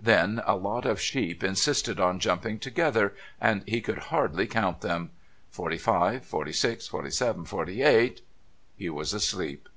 Then 0.00 0.42
a 0.44 0.56
lot 0.56 0.84
of 0.86 1.00
sheep 1.00 1.44
insisted 1.44 2.00
on 2.00 2.18
jumping 2.18 2.58
together, 2.58 3.14
and 3.40 3.62
he 3.64 3.80
could 3.80 3.98
hardly 4.10 4.48
count 4.48 4.80
them 4.80 5.12
forty 5.50 5.78
five, 5.78 6.26
forty 6.26 6.52
six, 6.52 6.88
forty 6.88 7.10
seven, 7.12 7.44
forty 7.44 7.82
eight.... 7.84 8.22
He 8.76 8.90
was 8.90 9.14
asleep. 9.14 9.68